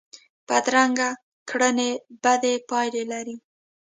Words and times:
بدرنګه 0.47 1.09
کړنې 1.49 1.91
بدې 2.23 2.55
پایلې 2.69 3.03
لري 3.11 3.35